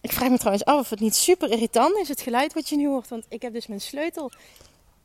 [0.00, 2.76] Ik vraag me trouwens af of het niet super irritant is, het geluid wat je
[2.76, 3.08] nu hoort.
[3.08, 4.30] Want ik heb dus mijn sleutel.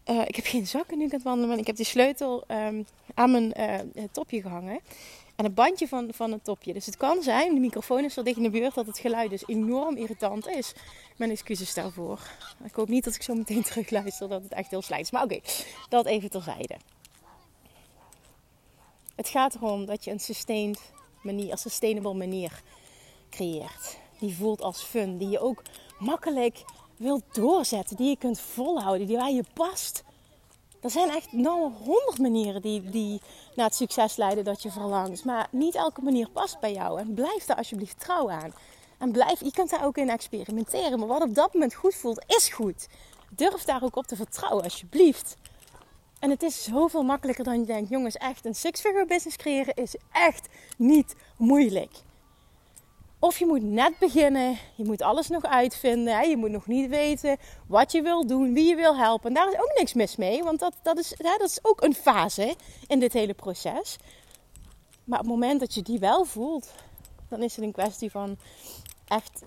[0.06, 2.86] Uh, ik heb geen zakken nu aan het wandelen, maar ik heb die sleutel um,
[3.14, 4.80] aan mijn uh, topje gehangen.
[5.38, 6.74] En het bandje van, van het topje.
[6.74, 9.30] Dus het kan zijn, de microfoon is zo dicht in de buurt, dat het geluid
[9.30, 10.74] dus enorm irritant is.
[11.18, 12.20] Mijn excuses daarvoor.
[12.64, 15.12] Ik hoop niet dat ik zo meteen terug luister dat het echt heel slecht is.
[15.12, 15.40] Maar oké,
[15.90, 16.76] dat even terzijde.
[19.16, 22.62] Het gaat erom dat je een sustained manier, een sustainable manier
[23.30, 23.98] creëert.
[24.20, 25.18] Die voelt als fun.
[25.18, 25.62] Die je ook
[26.00, 26.64] makkelijk
[26.96, 27.96] wilt doorzetten.
[27.96, 29.08] Die je kunt volhouden.
[29.08, 30.04] Die waar je past.
[30.82, 33.22] Er zijn echt nou honderd manieren die, die
[33.56, 35.26] naar het succes leiden dat je verlangt.
[35.26, 37.00] Maar niet elke manier past bij jou.
[37.00, 38.54] En blijf daar alsjeblieft trouw aan.
[38.98, 41.00] En blijf, je kunt daar ook in experimenteren.
[41.00, 42.88] Maar wat op dat moment goed voelt, is goed.
[43.30, 45.36] Durf daar ook op te vertrouwen, alsjeblieft.
[46.20, 47.90] En het is zoveel makkelijker dan je denkt.
[47.90, 51.92] Jongens, echt een six-figure business creëren is echt niet moeilijk.
[53.20, 56.22] Of je moet net beginnen, je moet alles nog uitvinden, hè?
[56.22, 59.28] je moet nog niet weten wat je wil doen, wie je wil helpen.
[59.28, 61.82] En daar is ook niks mis mee, want dat, dat, is, hè, dat is ook
[61.82, 62.56] een fase
[62.88, 63.98] in dit hele proces.
[65.04, 66.74] Maar op het moment dat je die wel voelt,
[67.30, 68.38] dan is het een kwestie van
[69.08, 69.44] echt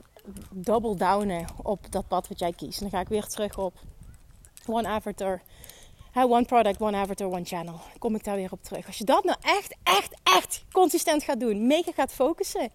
[0.50, 2.80] double downen op dat pad wat jij kiest.
[2.80, 3.74] Dan ga ik weer terug op
[4.66, 5.42] one avatar,
[6.14, 7.80] one product, one avatar, one channel.
[7.98, 8.87] Kom ik daar weer op terug.
[8.87, 12.70] Als je dat nou echt, echt, echt consistent gaat doen, mega gaat focussen,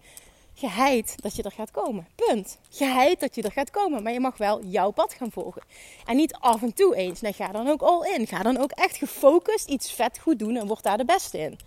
[0.56, 2.08] geheid dat je er gaat komen.
[2.14, 2.58] Punt.
[2.70, 4.02] Geheid dat je er gaat komen.
[4.02, 5.62] Maar je mag wel jouw pad gaan volgen.
[6.04, 7.20] En niet af en toe eens.
[7.20, 8.26] Nee, ga dan ook all in.
[8.26, 11.58] Ga dan ook echt gefocust iets vet goed doen en word daar de beste in.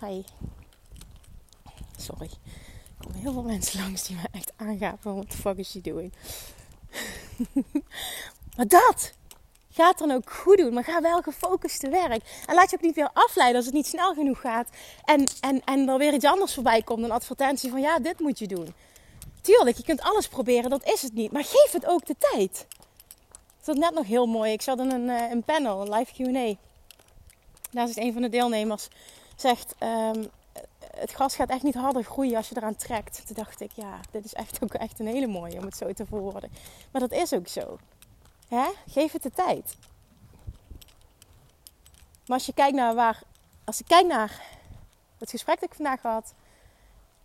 [0.00, 0.22] Hi.
[1.96, 2.30] Sorry.
[2.98, 5.14] Er komen heel veel mensen langs die me echt aangaven.
[5.14, 6.12] What the fuck is she doing?
[8.56, 9.12] maar dat!
[9.72, 12.22] Ga het dan ook goed doen, maar ga wel gefocust te werk.
[12.46, 14.68] En laat je ook niet weer afleiden als het niet snel genoeg gaat.
[15.04, 17.02] En, en, en er weer iets anders voorbij komt.
[17.02, 18.74] Een advertentie van ja, dit moet je doen.
[19.40, 21.32] Tuurlijk, je kunt alles proberen, dat is het niet.
[21.32, 22.66] Maar geef het ook de tijd.
[23.56, 24.52] Het was net nog heel mooi.
[24.52, 26.54] Ik zat in een, uh, een panel, een live Q&A.
[27.70, 28.88] Daar is een van de deelnemers
[29.36, 29.74] zegt...
[30.14, 30.30] Um,
[30.96, 33.26] het gas gaat echt niet harder groeien als je eraan trekt.
[33.26, 35.92] Toen dacht ik, ja, dit is echt ook echt een hele mooie om het zo
[35.92, 36.50] te verwoorden.
[36.90, 37.78] Maar dat is ook zo.
[38.54, 38.70] Hè?
[38.86, 39.76] Geef het de tijd.
[42.26, 43.22] Maar als je kijkt naar waar,
[43.64, 44.42] als ik kijk naar
[45.18, 46.34] het gesprek dat ik vandaag had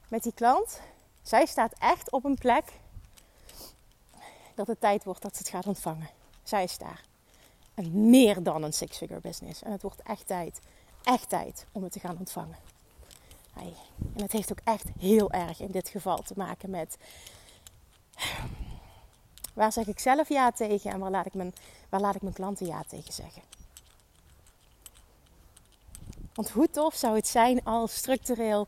[0.08, 0.82] met die klant,
[1.22, 2.64] zij staat echt op een plek
[4.56, 6.10] dat het tijd wordt dat ze het gaat ontvangen.
[6.44, 7.04] Zij is daar.
[7.74, 9.64] En meer dan een six-figure business.
[9.64, 10.60] En het wordt echt tijd.
[11.04, 12.58] Echt tijd om het te gaan ontvangen.
[14.16, 16.98] En het heeft ook echt heel erg in dit geval te maken met
[19.58, 21.54] Waar zeg ik zelf ja tegen en waar laat ik mijn,
[21.90, 23.42] waar laat ik mijn klanten ja tegen zeggen?
[26.34, 28.68] Want hoe tof zou het zijn als structureel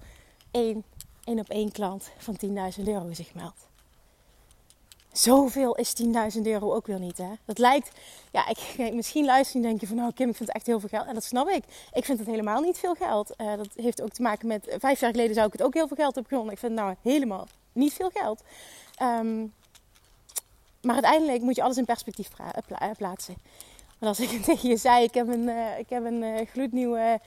[0.51, 0.83] één,
[1.23, 2.37] één op één klant van
[2.79, 3.67] 10.000 euro zich meldt?
[5.11, 7.31] Zoveel is 10.000 euro ook weer niet, hè?
[7.45, 7.91] Dat lijkt,
[8.31, 10.67] ja, ik, misschien luister je en denk je van, nou Kim, ik vind het echt
[10.67, 11.07] heel veel geld.
[11.07, 11.63] En dat snap ik.
[11.93, 13.33] Ik vind het helemaal niet veel geld.
[13.37, 15.87] Uh, dat heeft ook te maken met, vijf jaar geleden zou ik het ook heel
[15.87, 16.53] veel geld hebben gewonnen.
[16.53, 18.43] Ik vind het nou helemaal niet veel geld.
[19.01, 19.53] Um,
[20.81, 23.35] maar uiteindelijk moet je alles in perspectief eh, plaatsen.
[23.97, 27.19] Want als ik tegen je zei, ik heb een, uh, ik heb een gloednieuwe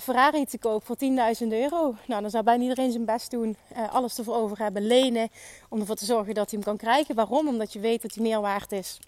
[0.00, 0.96] Ferrari te koop voor
[1.42, 1.94] 10.000 euro.
[2.06, 3.56] Nou, dan zou bijna iedereen zijn best doen,
[3.90, 5.28] alles ervoor over hebben, lenen.
[5.68, 7.14] Om ervoor te zorgen dat hij hem kan krijgen.
[7.14, 7.48] Waarom?
[7.48, 8.98] Omdat je weet dat hij meer waard is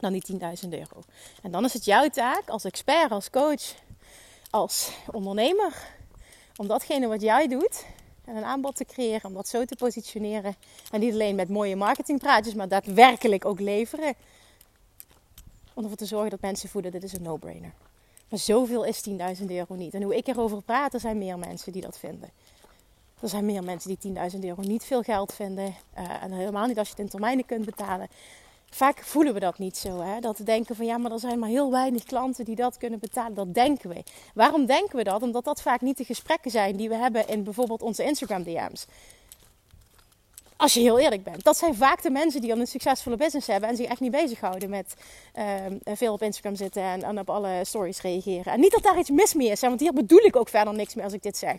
[0.00, 1.02] dan die 10.000 euro.
[1.42, 3.74] En dan is het jouw taak als expert, als coach,
[4.50, 5.72] als ondernemer.
[6.56, 7.84] Om datgene wat jij doet,
[8.30, 10.54] en een aanbod te creëren, om dat zo te positioneren.
[10.90, 14.14] En niet alleen met mooie marketingpraatjes, maar daadwerkelijk ook leveren.
[15.74, 17.72] Om ervoor te zorgen dat mensen voelen, dit is een no-brainer.
[18.28, 19.94] Maar zoveel is 10.000 euro niet.
[19.94, 22.30] En hoe ik erover praat, er zijn meer mensen die dat vinden.
[23.20, 25.74] Er zijn meer mensen die 10.000 euro niet veel geld vinden.
[25.98, 28.08] Uh, en helemaal niet als je het in termijnen kunt betalen
[28.70, 30.00] vaak voelen we dat niet zo.
[30.00, 30.20] Hè?
[30.20, 32.98] Dat we denken van ja, maar er zijn maar heel weinig klanten die dat kunnen
[32.98, 33.34] betalen.
[33.34, 34.02] Dat denken we.
[34.34, 35.22] Waarom denken we dat?
[35.22, 38.86] Omdat dat vaak niet de gesprekken zijn die we hebben in bijvoorbeeld onze Instagram DM's.
[40.56, 41.44] Als je heel eerlijk bent.
[41.44, 44.10] Dat zijn vaak de mensen die al een succesvolle business hebben en zich echt niet
[44.10, 44.94] bezighouden met
[45.34, 45.44] uh,
[45.84, 48.52] veel op Instagram zitten en, op alle stories reageren.
[48.52, 50.74] En niet dat daar iets mis mee is, hè, want hier bedoel ik ook verder
[50.74, 51.56] niks meer als ik dit zeg.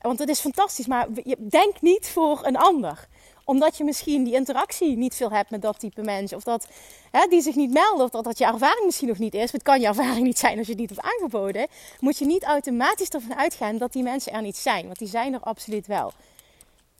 [0.00, 3.08] Want het is fantastisch, maar denk niet voor een ander
[3.44, 6.36] omdat je misschien die interactie niet veel hebt met dat type mensen.
[6.36, 6.68] Of dat
[7.10, 8.04] hè, die zich niet melden.
[8.04, 9.52] Of dat, dat je ervaring misschien nog niet is.
[9.52, 11.66] Het kan je ervaring niet zijn als je het niet hebt aangeboden.
[12.00, 14.86] Moet je niet automatisch ervan uitgaan dat die mensen er niet zijn.
[14.86, 16.12] Want die zijn er absoluut wel.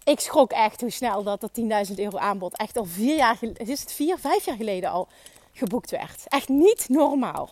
[0.05, 1.51] Ik schrok echt hoe snel dat dat
[1.89, 5.09] 10.000 euro aanbod echt al vier jaar is het vier, vijf jaar geleden al
[5.53, 6.25] geboekt werd.
[6.29, 7.51] Echt niet normaal.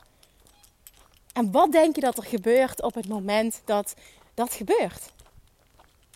[1.32, 3.94] En wat denk je dat er gebeurt op het moment dat
[4.34, 5.10] dat gebeurt?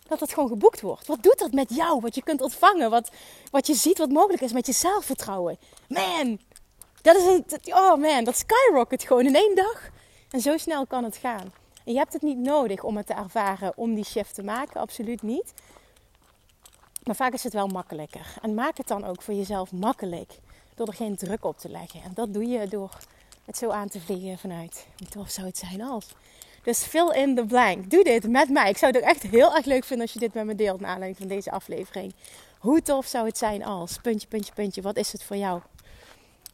[0.09, 1.07] Dat het gewoon geboekt wordt.
[1.07, 1.99] Wat doet dat met jou?
[2.01, 3.11] Wat je kunt ontvangen, wat,
[3.51, 5.57] wat je ziet wat mogelijk is met je zelfvertrouwen.
[5.87, 6.39] Man,
[7.01, 9.89] dat is oh man, dat skyrocket gewoon in één dag.
[10.29, 11.53] En zo snel kan het gaan.
[11.85, 14.81] En je hebt het niet nodig om het te ervaren, om die shift te maken,
[14.81, 15.53] absoluut niet.
[17.03, 18.33] Maar vaak is het wel makkelijker.
[18.41, 20.39] En maak het dan ook voor jezelf makkelijk,
[20.75, 22.01] door er geen druk op te leggen.
[22.01, 22.97] En dat doe je door
[23.45, 26.05] het zo aan te vliegen vanuit, hoe zou het zijn als...
[26.67, 27.89] Dus fill in the blank.
[27.89, 28.69] Doe dit met mij.
[28.69, 30.79] Ik zou het ook echt heel erg leuk vinden als je dit met me deelt
[30.79, 32.13] naar aanleiding van deze aflevering.
[32.59, 33.97] Hoe tof zou het zijn als?
[33.97, 34.81] Puntje, puntje, puntje.
[34.81, 35.61] Wat is het voor jou?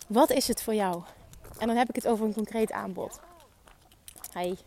[0.07, 1.01] Wat is het voor jou?
[1.57, 3.19] En dan heb ik het over een concreet aanbod.
[4.31, 4.57] Hey.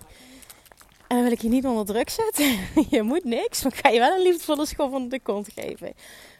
[1.06, 2.58] En dan wil ik je niet onder druk zetten.
[2.96, 3.62] je moet niks.
[3.62, 5.92] Maar ik ga je wel een liefdevolle schop onder de kont geven.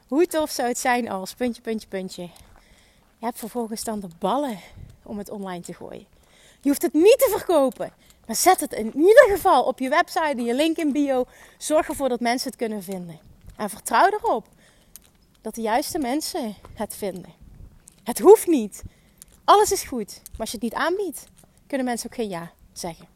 [0.09, 1.35] Hoe tof zou het zijn als?
[1.35, 2.23] Puntje, puntje, puntje.
[3.19, 4.59] Je hebt vervolgens dan de ballen
[5.03, 6.07] om het online te gooien.
[6.61, 7.93] Je hoeft het niet te verkopen.
[8.27, 11.25] Maar zet het in ieder geval op je website, in je link in bio.
[11.59, 13.21] Zorg ervoor dat mensen het kunnen vinden.
[13.57, 14.47] En vertrouw erop
[15.41, 17.33] dat de juiste mensen het vinden.
[18.05, 18.83] Het hoeft niet.
[19.45, 20.21] Alles is goed.
[20.31, 21.25] Maar als je het niet aanbiedt,
[21.67, 23.07] kunnen mensen ook geen ja zeggen.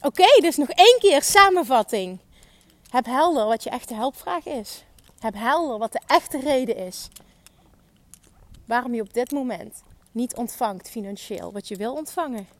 [0.00, 2.18] Oké, dus nog één keer samenvatting.
[2.90, 4.84] Heb helder wat je echte helpvraag is.
[5.18, 7.08] Heb helder wat de echte reden is.
[8.64, 9.82] Waarom je op dit moment
[10.12, 12.57] niet ontvangt financieel wat je wil ontvangen.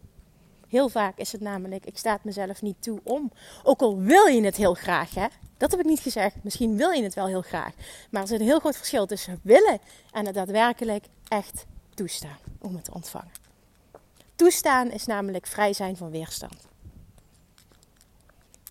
[0.68, 3.32] Heel vaak is het namelijk, ik sta het mezelf niet toe om.
[3.62, 5.26] Ook al wil je het heel graag, hè.
[5.56, 6.36] Dat heb ik niet gezegd.
[6.42, 7.72] Misschien wil je het wel heel graag.
[8.10, 9.78] Maar er zit een heel groot verschil tussen willen
[10.12, 13.32] en het daadwerkelijk echt toestaan om het te ontvangen.
[14.34, 16.66] Toestaan is namelijk vrij zijn van weerstand.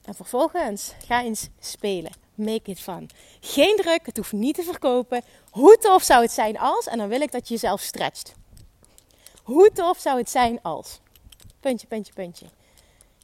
[0.06, 2.12] En vervolgens ga eens spelen.
[2.36, 3.10] Make it fun.
[3.40, 5.24] Geen druk, het hoeft niet te verkopen.
[5.50, 6.88] Hoe tof zou het zijn als?
[6.88, 8.34] En dan wil ik dat je jezelf stretcht.
[9.44, 11.00] Hoe tof zou het zijn als?
[11.68, 12.46] Puntje, puntje, puntje.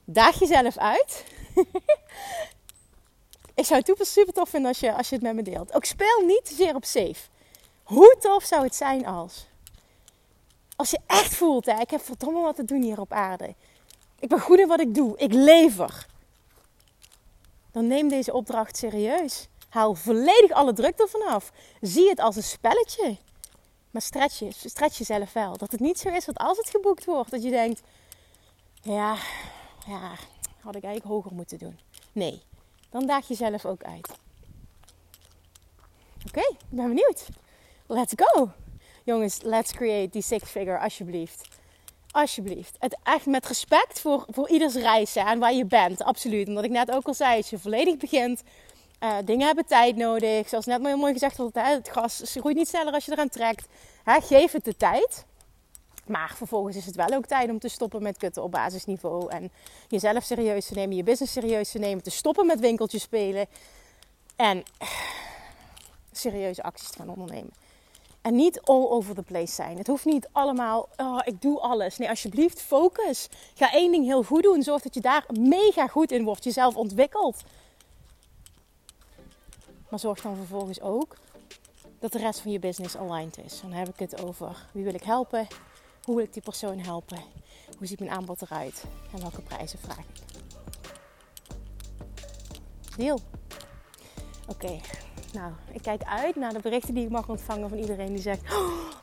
[0.06, 1.24] Daag jezelf uit.
[3.56, 5.74] ik zou het super tof vinden als je, als je het met me deelt.
[5.74, 7.30] Ook speel niet zeer op safe.
[7.84, 9.46] Hoe tof zou het zijn als?
[10.76, 13.56] Als je echt voelt, hè, ik heb verdomme wat te doen hier op aarde.
[14.20, 15.18] Ik ben goed in wat ik doe.
[15.18, 16.06] Ik lever.
[17.72, 19.48] Dan neem deze opdracht serieus.
[19.70, 21.52] Haal volledig alle druk ervan af.
[21.82, 23.18] Zie het als een spelletje.
[23.92, 25.58] Maar stretch, je, stretch jezelf wel.
[25.58, 27.82] Dat het niet zo is dat als het geboekt wordt, dat je denkt:
[28.84, 29.18] ja,
[29.88, 30.12] ja,
[30.60, 31.80] had ik eigenlijk hoger moeten doen.
[32.12, 32.42] Nee,
[32.90, 34.10] dan daag je zelf ook uit.
[36.28, 37.28] Oké, ik ben benieuwd.
[37.88, 38.52] Let's go.
[39.04, 41.48] Jongens, let's create die six figure alsjeblieft.
[42.12, 42.76] Alsjeblieft.
[42.80, 46.04] Het echt met respect voor, voor ieders reis en waar je bent.
[46.04, 46.48] Absoluut.
[46.48, 48.44] Omdat ik net ook al zei, als je volledig begint,
[49.04, 50.50] uh, dingen hebben tijd nodig.
[50.50, 53.68] Zoals net maar mooi gezegd wordt, het gras groeit niet sneller als je eraan trekt.
[54.04, 55.26] Hè, geef het de tijd.
[56.08, 59.30] Maar vervolgens is het wel ook tijd om te stoppen met kutten op basisniveau.
[59.30, 59.52] En
[59.88, 62.04] jezelf serieus te nemen, je business serieus te nemen.
[62.04, 63.48] Te stoppen met winkeltjes spelen.
[64.36, 64.64] En
[66.12, 67.52] serieuze acties te gaan ondernemen.
[68.22, 69.78] En niet all over the place zijn.
[69.78, 71.98] Het hoeft niet allemaal, oh, ik doe alles.
[71.98, 73.30] Nee, alsjeblieft, focus.
[73.54, 74.64] Ga één ding heel goed doen.
[74.64, 76.44] Zorg dat je daar mega goed in wordt.
[76.44, 77.44] Jezelf ontwikkelt.
[79.90, 81.16] Maar zorg dan vervolgens ook
[82.00, 83.62] dat de rest van je business aligned is.
[83.62, 85.48] Dan heb ik het over wie wil ik helpen,
[86.04, 87.20] hoe wil ik die persoon helpen,
[87.78, 90.22] hoe ziet mijn aanbod eruit en welke prijzen vraag ik.
[92.98, 93.20] Deal.
[94.48, 94.80] Oké,
[95.34, 98.42] nou, ik kijk uit naar de berichten die ik mag ontvangen van iedereen die zegt: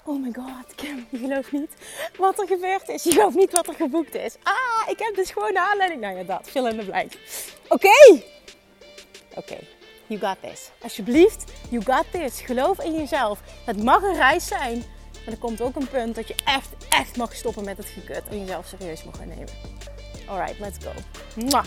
[0.04, 1.70] Oh my god, Kim, je gelooft niet
[2.18, 3.02] wat er gebeurd is.
[3.02, 4.36] Je gelooft niet wat er geboekt is.
[4.42, 6.00] Ah, ik heb dus gewoon de aanleiding.
[6.00, 7.58] Nou ja, dat, veel in de blijf.
[7.68, 8.22] Oké,
[9.34, 9.58] oké.
[10.06, 10.70] You got this.
[10.82, 12.40] Alsjeblieft, you got this.
[12.40, 13.40] Geloof in jezelf.
[13.64, 14.84] Het mag een reis zijn.
[15.30, 18.22] Er komt ook een punt dat je echt, echt mag stoppen met het gekut.
[18.30, 19.48] En jezelf serieus mag gaan nemen.
[20.26, 20.90] Alright, let's go.
[21.34, 21.64] Mwah.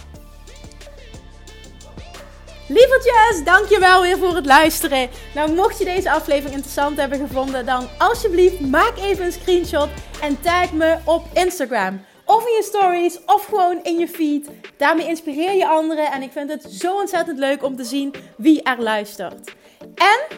[2.67, 5.09] Lievertjes, dankjewel weer voor het luisteren.
[5.33, 9.89] Nou, mocht je deze aflevering interessant hebben gevonden, dan alsjeblieft maak even een screenshot
[10.21, 12.01] en tag me op Instagram.
[12.25, 14.49] Of in je stories, of gewoon in je feed.
[14.77, 18.63] Daarmee inspireer je anderen en ik vind het zo ontzettend leuk om te zien wie
[18.63, 19.55] er luistert.
[19.95, 20.37] En